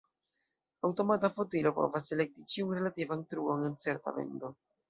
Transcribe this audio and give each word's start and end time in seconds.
Aŭtomata 0.89 1.29
fotilo 1.35 1.73
povas 1.77 2.09
elekti 2.17 2.47
ĉiun 2.55 2.75
relativan 2.81 3.25
truon 3.35 3.71
en 3.71 3.81
certa 3.85 4.19
bendo. 4.21 4.55